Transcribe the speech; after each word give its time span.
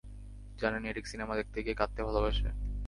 জানেন, 0.57 0.83
Eric 0.85 1.05
cinema 1.07 1.33
দেখতে 1.35 1.57
গিয়ে 1.63 1.75
কাঁদতে 1.75 2.01
ভালোবাসে। 2.03 2.49